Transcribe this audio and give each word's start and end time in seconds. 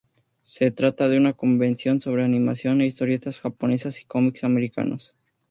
Se 0.41 0.71
trata 0.71 1.09
de 1.09 1.17
una 1.17 1.33
convención 1.33 2.01
sobre 2.01 2.23
animación 2.25 2.81
e 2.81 2.87
historietas 2.87 3.39
japonesas 3.39 4.01
y 4.01 4.05
comics 4.05 4.43
americanos. 4.43 5.13